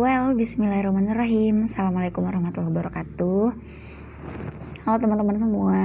Well, 0.00 0.32
bismillahirrahmanirrahim. 0.32 1.68
Assalamualaikum 1.68 2.24
warahmatullahi 2.24 2.72
wabarakatuh. 2.72 3.42
Halo 4.88 4.96
teman-teman 4.96 5.36
semua 5.36 5.80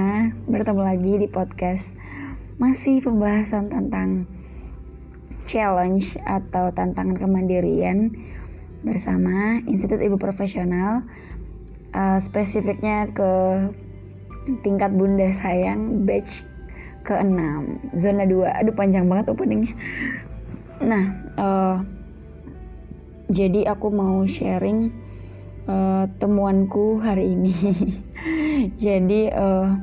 Bertemu 0.48 0.82
lagi 0.82 1.12
di 1.20 1.28
podcast 1.28 1.84
Masih 2.56 3.04
pembahasan 3.04 3.68
tentang 3.68 4.24
Challenge 5.44 6.04
atau 6.24 6.72
tantangan 6.72 7.20
kemandirian 7.20 8.16
Bersama 8.80 9.60
Institut 9.68 10.00
Ibu 10.00 10.16
Profesional 10.16 11.04
uh, 11.92 12.18
Spesifiknya 12.24 13.12
ke 13.12 13.32
tingkat 14.64 14.96
bunda 14.96 15.28
sayang 15.44 16.08
Batch 16.08 16.55
ke-6 17.06 17.38
Zona 17.94 18.26
2 18.26 18.60
Aduh 18.66 18.74
panjang 18.74 19.06
banget 19.06 19.30
openingnya. 19.30 19.72
Nah, 20.82 21.04
uh, 21.38 21.76
jadi 23.32 23.70
aku 23.72 23.88
mau 23.90 24.22
sharing 24.28 24.92
uh, 25.66 26.04
temuanku 26.20 27.02
hari 27.02 27.32
ini. 27.32 27.54
Jadi 28.86 29.32
uh, 29.32 29.74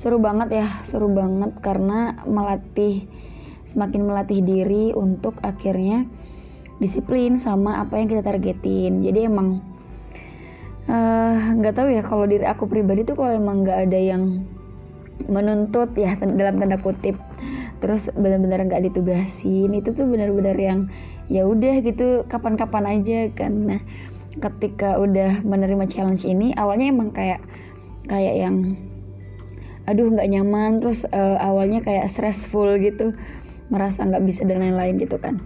seru 0.00 0.22
banget 0.22 0.64
ya. 0.64 0.68
Seru 0.88 1.12
banget 1.12 1.52
karena 1.60 2.24
melatih 2.24 3.04
semakin 3.74 4.06
melatih 4.06 4.40
diri 4.40 4.94
untuk 4.94 5.34
akhirnya 5.42 6.06
disiplin 6.78 7.42
sama 7.42 7.82
apa 7.82 7.98
yang 7.98 8.08
kita 8.08 8.22
targetin. 8.22 9.02
Jadi 9.02 9.26
emang 9.26 9.60
nggak 11.58 11.74
uh, 11.74 11.76
tahu 11.76 11.88
ya 11.90 12.02
kalau 12.04 12.28
diri 12.28 12.44
aku 12.44 12.68
pribadi 12.68 13.08
tuh 13.08 13.16
kalau 13.16 13.32
emang 13.32 13.64
nggak 13.64 13.88
ada 13.88 13.98
yang 13.98 14.44
menuntut 15.30 15.94
ya 15.94 16.16
dalam 16.18 16.58
tanda 16.58 16.78
kutip. 16.78 17.16
Terus 17.80 18.08
benar-benar 18.16 18.64
nggak 18.64 18.90
ditugasin. 18.90 19.70
Itu 19.74 19.92
tuh 19.92 20.08
benar-benar 20.08 20.56
yang 20.56 20.88
ya 21.28 21.48
udah 21.48 21.80
gitu 21.80 22.24
kapan-kapan 22.28 23.00
aja 23.00 23.28
kan. 23.32 23.52
Nah 23.54 23.80
ketika 24.34 24.98
udah 24.98 25.46
menerima 25.46 25.86
challenge 25.86 26.26
ini 26.26 26.50
awalnya 26.58 26.90
emang 26.90 27.14
kayak 27.14 27.38
kayak 28.10 28.34
yang 28.34 28.76
aduh 29.84 30.08
nggak 30.08 30.28
nyaman. 30.32 30.80
Terus 30.80 31.04
uh, 31.12 31.38
awalnya 31.40 31.84
kayak 31.84 32.10
stressful 32.10 32.76
gitu. 32.80 33.12
Merasa 33.72 34.04
nggak 34.04 34.24
bisa 34.28 34.42
dan 34.44 34.60
lain-lain 34.60 35.00
gitu 35.00 35.16
kan. 35.20 35.40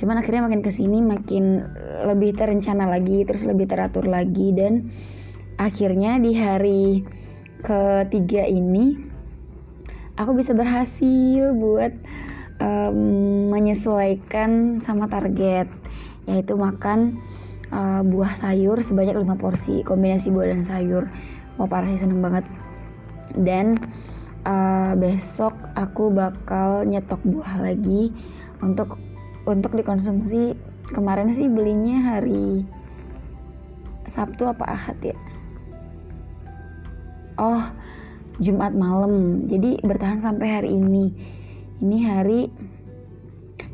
Cuman 0.00 0.22
akhirnya 0.22 0.48
makin 0.48 0.64
ke 0.64 0.72
sini 0.72 1.04
makin 1.04 1.60
lebih 2.08 2.32
terencana 2.32 2.88
lagi 2.88 3.26
terus 3.28 3.44
lebih 3.44 3.68
teratur 3.68 4.08
lagi. 4.08 4.52
Dan 4.56 4.88
akhirnya 5.60 6.16
di 6.16 6.32
hari 6.36 7.04
ketiga 7.60 8.48
ini 8.48 8.96
aku 10.16 10.36
bisa 10.36 10.52
berhasil 10.52 11.52
buat 11.56 11.92
um, 12.60 13.48
menyesuaikan 13.52 14.80
sama 14.84 15.08
target 15.08 15.68
yaitu 16.28 16.54
makan 16.54 17.20
uh, 17.72 18.04
buah 18.04 18.36
sayur 18.38 18.76
sebanyak 18.84 19.16
5 19.16 19.24
porsi 19.40 19.80
kombinasi 19.82 20.28
buah 20.28 20.52
dan 20.52 20.62
sayur. 20.68 21.04
Mau 21.56 21.66
parah 21.68 21.88
sih 21.88 22.00
seneng 22.00 22.20
banget. 22.20 22.44
Dan 23.36 23.80
uh, 24.44 24.92
besok 24.96 25.56
aku 25.76 26.12
bakal 26.12 26.84
nyetok 26.84 27.20
buah 27.24 27.64
lagi 27.64 28.12
untuk 28.60 29.00
untuk 29.48 29.72
dikonsumsi. 29.72 30.56
Kemarin 30.90 31.38
sih 31.38 31.46
belinya 31.46 32.18
hari 32.18 32.66
Sabtu 34.10 34.50
apa 34.50 34.66
Ahad 34.66 34.98
ya 35.06 35.14
oh 37.40 37.64
Jumat 38.40 38.72
malam. 38.76 39.44
Jadi 39.48 39.80
bertahan 39.80 40.20
sampai 40.20 40.48
hari 40.48 40.70
ini. 40.76 41.12
Ini 41.80 41.98
hari 42.04 42.40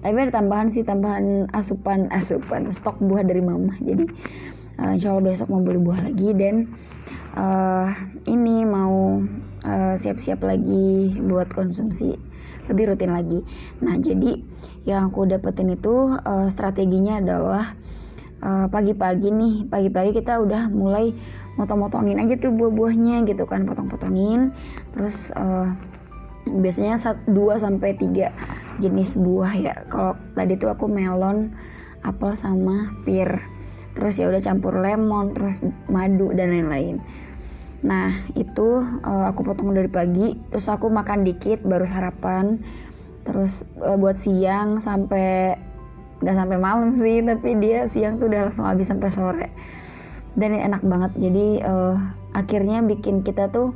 tapi 0.07 0.23
ada 0.23 0.39
tambahan 0.39 0.71
sih 0.71 0.87
tambahan 0.87 1.51
asupan 1.51 2.07
asupan 2.15 2.71
stok 2.71 2.95
buah 3.03 3.27
dari 3.27 3.43
mama. 3.43 3.75
Jadi 3.83 4.07
uh, 4.79 4.95
insya 4.95 5.11
Allah 5.11 5.35
besok 5.35 5.51
mau 5.51 5.63
beli 5.63 5.83
buah 5.83 6.07
lagi. 6.07 6.31
Dan 6.35 6.71
uh, 7.35 7.91
ini 8.31 8.63
mau 8.63 9.23
uh, 9.67 9.95
siap-siap 9.99 10.47
lagi 10.47 11.19
buat 11.19 11.51
konsumsi. 11.51 12.15
Lebih 12.71 12.95
rutin 12.95 13.15
lagi. 13.15 13.43
Nah 13.83 13.99
jadi 13.99 14.43
yang 14.87 15.11
aku 15.11 15.27
dapetin 15.27 15.75
itu 15.75 16.15
uh, 16.23 16.47
strateginya 16.51 17.19
adalah 17.19 17.75
pagi-pagi 18.47 19.31
uh, 19.33 19.35
nih. 19.43 19.55
Pagi-pagi 19.67 20.23
kita 20.23 20.39
udah 20.39 20.71
mulai 20.71 21.11
motong-motongin 21.57 22.21
aja 22.21 22.37
tuh 22.37 22.53
buah-buahnya 22.53 23.25
gitu 23.29 23.49
kan 23.49 23.65
potong-potongin 23.65 24.53
terus 24.93 25.33
uh, 25.35 25.73
biasanya 26.47 27.01
2 27.01 27.35
sampai 27.59 27.99
3 27.99 28.79
jenis 28.79 29.17
buah 29.19 29.53
ya. 29.57 29.75
Kalau 29.89 30.15
tadi 30.37 30.55
tuh 30.57 30.71
aku 30.71 30.87
melon, 30.87 31.53
apel 32.05 32.37
sama 32.39 32.93
pir. 33.03 33.29
Terus 33.97 34.21
ya 34.21 34.29
udah 34.29 34.43
campur 34.45 34.77
lemon, 34.77 35.33
terus 35.33 35.59
madu 35.89 36.31
dan 36.37 36.53
lain-lain. 36.53 37.01
Nah, 37.81 38.13
itu 38.37 38.85
uh, 39.05 39.25
aku 39.33 39.45
potong 39.47 39.73
dari 39.73 39.89
pagi, 39.89 40.37
terus 40.53 40.69
aku 40.69 40.93
makan 40.93 41.25
dikit 41.25 41.65
baru 41.65 41.89
sarapan. 41.89 42.61
Terus 43.25 43.65
uh, 43.81 43.97
buat 43.97 44.21
siang 44.21 44.85
sampai 44.85 45.57
nggak 46.21 46.37
sampai 46.37 46.59
malam 46.61 46.97
sih, 47.01 47.25
tapi 47.25 47.57
dia 47.61 47.89
siang 47.93 48.21
tuh 48.21 48.29
udah 48.29 48.53
langsung 48.53 48.69
habis 48.69 48.89
sampai 48.89 49.11
sore. 49.13 49.49
Dan 50.37 50.57
ini 50.57 50.61
enak 50.63 50.85
banget. 50.85 51.13
Jadi 51.17 51.65
uh, 51.65 51.97
akhirnya 52.37 52.85
bikin 52.85 53.25
kita 53.25 53.49
tuh 53.49 53.73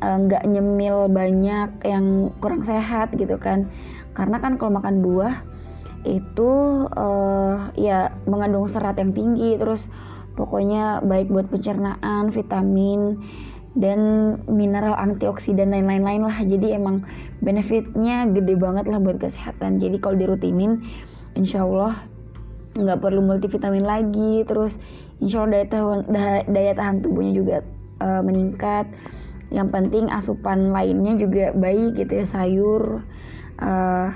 Eh, 0.00 0.16
nggak 0.16 0.44
uh, 0.44 0.48
nyemil 0.48 1.12
banyak 1.12 1.84
yang 1.84 2.32
kurang 2.40 2.64
sehat 2.64 3.12
gitu 3.20 3.36
kan. 3.36 3.68
Karena 4.16 4.40
kan 4.40 4.56
kalau 4.56 4.80
makan 4.80 5.04
buah 5.04 5.44
itu 6.08 6.50
uh, 6.88 7.68
ya 7.76 8.08
mengandung 8.24 8.64
serat 8.64 8.96
yang 8.96 9.12
tinggi. 9.12 9.60
Terus 9.60 9.84
pokoknya 10.40 11.04
baik 11.04 11.28
buat 11.28 11.52
pencernaan 11.52 12.32
vitamin 12.32 13.20
dan 13.76 14.00
mineral 14.48 14.96
antioksidan 14.96 15.76
dan 15.76 15.84
lain-lain 15.84 16.24
lah. 16.24 16.38
Jadi 16.48 16.72
emang 16.72 17.04
benefitnya 17.44 18.24
gede 18.24 18.56
banget 18.56 18.88
lah 18.88 19.04
buat 19.04 19.20
kesehatan. 19.20 19.84
Jadi 19.84 20.00
kalau 20.00 20.16
dirutinin 20.16 20.80
insya 21.36 21.68
Allah 21.68 22.08
nggak 22.78 23.02
perlu 23.02 23.20
multivitamin 23.24 23.82
lagi 23.82 24.46
terus 24.46 24.78
insya 25.18 25.42
Allah 25.42 25.66
daya 25.66 25.66
tahan 25.70 26.00
daya 26.50 26.72
tahan 26.78 26.96
tubuhnya 27.02 27.32
juga 27.34 27.56
uh, 27.98 28.22
meningkat 28.22 28.86
yang 29.50 29.68
penting 29.74 30.06
asupan 30.06 30.70
lainnya 30.70 31.18
juga 31.18 31.50
baik 31.50 31.98
gitu 31.98 32.22
ya 32.22 32.26
sayur 32.26 33.02
uh, 33.58 34.08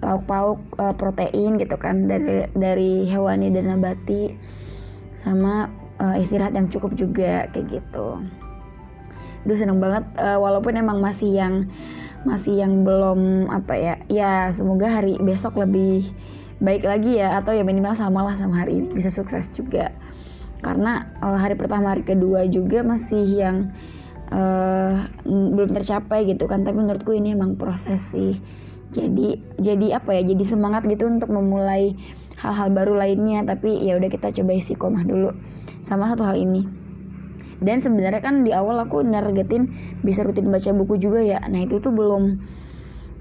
lauk 0.00 0.24
pauk 0.28 0.60
uh, 0.80 0.92
protein 0.96 1.60
gitu 1.60 1.76
kan 1.76 2.08
dari 2.08 2.48
dari 2.56 3.04
hewani 3.08 3.52
dan 3.52 3.72
nabati 3.72 4.36
sama 5.20 5.68
uh, 6.00 6.16
istirahat 6.20 6.52
yang 6.52 6.68
cukup 6.68 6.92
juga 6.96 7.48
kayak 7.52 7.80
gitu. 7.80 8.20
Duh 9.46 9.56
seneng 9.56 9.78
banget 9.80 10.04
uh, 10.18 10.38
walaupun 10.40 10.76
emang 10.76 11.00
masih 11.00 11.32
yang 11.32 11.68
masih 12.26 12.58
yang 12.58 12.82
belum 12.82 13.46
apa 13.50 13.74
ya 13.78 13.94
ya 14.10 14.32
semoga 14.50 14.90
hari 14.90 15.14
besok 15.22 15.54
lebih 15.62 16.10
baik 16.56 16.88
lagi 16.88 17.20
ya 17.20 17.36
atau 17.36 17.52
ya 17.52 17.60
minimal 17.60 17.92
sama 17.96 18.24
lah 18.24 18.34
sama 18.40 18.64
hari 18.64 18.80
ini 18.80 18.88
bisa 18.96 19.12
sukses 19.12 19.48
juga. 19.52 19.92
Karena 20.64 21.04
uh, 21.20 21.36
hari 21.36 21.54
pertama 21.54 21.92
hari 21.92 22.02
kedua 22.02 22.48
juga 22.48 22.80
masih 22.80 23.24
yang 23.28 23.56
uh, 24.32 25.04
belum 25.28 25.76
tercapai 25.76 26.24
gitu 26.32 26.48
kan. 26.48 26.64
Tapi 26.64 26.76
menurutku 26.76 27.12
ini 27.12 27.36
emang 27.36 27.60
proses 27.60 28.00
sih. 28.08 28.40
Jadi 28.96 29.36
jadi 29.60 30.00
apa 30.00 30.16
ya 30.16 30.22
jadi 30.24 30.44
semangat 30.46 30.88
gitu 30.88 31.04
untuk 31.04 31.28
memulai 31.28 31.92
hal-hal 32.40 32.72
baru 32.72 32.96
lainnya. 32.96 33.44
Tapi 33.44 33.84
ya 33.84 34.00
udah 34.00 34.08
kita 34.08 34.32
coba 34.32 34.56
istiqomah 34.56 35.04
dulu 35.04 35.36
sama 35.84 36.08
satu 36.08 36.24
hal 36.24 36.40
ini. 36.40 36.64
Dan 37.56 37.80
sebenarnya 37.80 38.20
kan 38.20 38.44
di 38.44 38.52
awal 38.52 38.80
aku 38.84 39.00
nargetin 39.00 39.72
bisa 40.04 40.24
rutin 40.24 40.48
baca 40.48 40.72
buku 40.72 41.00
juga 41.00 41.20
ya. 41.20 41.40
Nah 41.48 41.64
itu 41.64 41.80
tuh 41.80 41.92
belum 41.92 42.40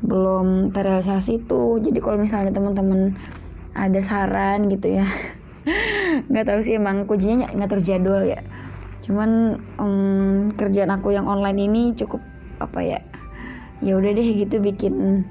belum 0.03 0.75
terrealisasi 0.75 1.47
tuh. 1.47 1.79
Jadi 1.79 1.99
kalau 2.03 2.19
misalnya 2.19 2.51
teman-teman 2.51 3.15
ada 3.75 3.99
saran 4.07 4.71
gitu 4.71 5.03
ya 5.03 5.07
nggak 6.31 6.47
tahu 6.47 6.59
sih 6.63 6.79
emang 6.79 7.03
kuncinya 7.07 7.47
nggak 7.51 7.79
terjadwal 7.79 8.23
ya. 8.23 8.41
Cuman 9.05 9.61
um, 9.77 10.51
kerjaan 10.57 10.91
aku 10.91 11.13
yang 11.13 11.29
online 11.29 11.59
ini 11.61 11.81
cukup 11.93 12.23
apa 12.63 12.79
ya 12.79 12.99
ya 13.83 13.99
udah 13.99 14.15
deh 14.15 14.29
gitu 14.39 14.63
bikin 14.63 15.27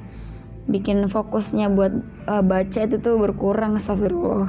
bikin 0.64 1.08
fokusnya 1.12 1.72
buat 1.72 1.93
uh, 2.25 2.40
baca 2.40 2.88
itu 2.88 2.96
tuh 2.96 3.20
berkurang 3.20 3.76
astagfirullah. 3.76 4.49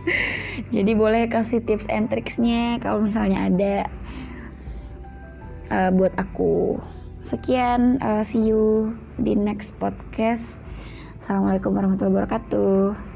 Jadi 0.74 0.92
boleh 0.94 1.26
kasih 1.26 1.62
tips 1.66 1.86
and 1.90 2.06
tricksnya 2.10 2.78
kalau 2.78 3.02
misalnya 3.02 3.50
ada 3.50 3.74
uh, 5.72 5.90
buat 5.90 6.14
aku 6.14 6.78
sekian 7.26 8.02
uh, 8.02 8.22
see 8.26 8.50
you 8.50 8.94
di 9.18 9.38
next 9.38 9.70
podcast. 9.78 10.42
Assalamualaikum 11.22 11.70
warahmatullahi 11.70 12.26
wabarakatuh 12.26 13.11